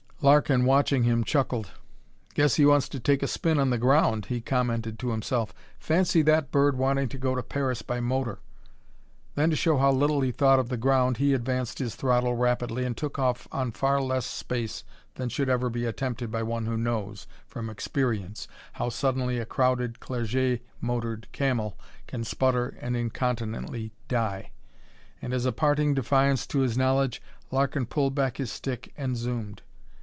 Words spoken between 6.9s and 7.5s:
to go to